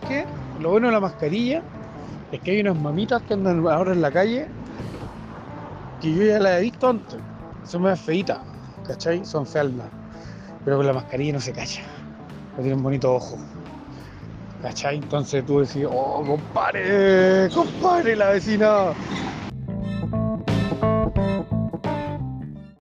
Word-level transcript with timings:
qué? 0.00 0.26
Lo 0.60 0.70
bueno 0.70 0.88
de 0.88 0.94
la 0.94 1.00
mascarilla 1.00 1.62
es 2.32 2.40
que 2.40 2.52
hay 2.52 2.60
unas 2.60 2.76
mamitas 2.76 3.22
que 3.22 3.34
andan 3.34 3.66
ahora 3.66 3.92
en 3.92 4.02
la 4.02 4.10
calle 4.10 4.48
que 6.00 6.12
yo 6.12 6.24
ya 6.24 6.38
las 6.38 6.58
he 6.58 6.62
visto 6.62 6.88
antes. 6.88 7.18
Son 7.64 7.82
más 7.82 8.00
feitas, 8.00 8.38
¿cachai? 8.86 9.24
Son 9.24 9.46
feas, 9.46 9.68
pero 10.64 10.76
con 10.78 10.86
la 10.86 10.92
mascarilla 10.92 11.32
no 11.34 11.40
se 11.40 11.52
cacha. 11.52 11.82
No 12.56 12.62
tienen 12.62 12.82
bonito 12.82 13.14
ojo. 13.14 13.38
¿Cachai? 14.62 14.96
Entonces 14.96 15.44
tú 15.44 15.60
decís, 15.60 15.86
oh, 15.88 16.24
compadre, 16.26 17.48
compadre, 17.54 18.16
la 18.16 18.30
vecina 18.30 18.86